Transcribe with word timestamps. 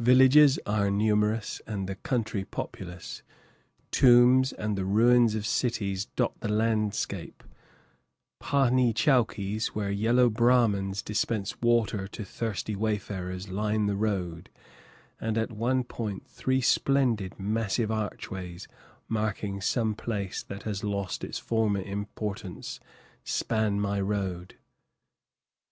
Villages 0.00 0.58
are 0.66 0.90
numerous, 0.90 1.62
and 1.68 1.88
the 1.88 1.94
country 1.94 2.44
populous; 2.44 3.22
tombs 3.92 4.52
and 4.52 4.76
the 4.76 4.84
ruins 4.84 5.36
of 5.36 5.46
cities 5.46 6.06
dot 6.16 6.32
the 6.40 6.48
landscape, 6.48 7.44
pahnee 8.40 8.92
chowkees, 8.92 9.66
where 9.68 9.88
yellow 9.88 10.28
Brahmans 10.28 11.00
dispense 11.00 11.60
water 11.60 12.08
to 12.08 12.24
thirsty 12.24 12.74
wayfarers, 12.74 13.50
line 13.50 13.86
the 13.86 13.94
road, 13.94 14.50
and 15.20 15.38
at 15.38 15.52
one 15.52 15.84
point 15.84 16.26
three 16.26 16.60
splendid, 16.60 17.38
massive 17.38 17.92
archways, 17.92 18.66
marking 19.06 19.60
some 19.60 19.94
place 19.94 20.42
that 20.42 20.64
has 20.64 20.82
lost 20.82 21.22
its 21.22 21.38
former 21.38 21.82
importance, 21.82 22.80
span 23.22 23.80
my 23.80 24.00
road. 24.00 24.56